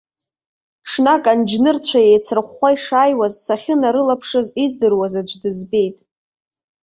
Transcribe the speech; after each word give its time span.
Ҽнак 0.89 1.23
анџьнырцәа 1.31 1.99
еицрыхәхәа 2.09 2.69
ишааиуаз, 2.75 3.33
сахьынарылаԥшыз, 3.45 4.47
издыруаз 4.63 5.13
аӡә 5.19 5.35
дызбеит. 5.41 5.97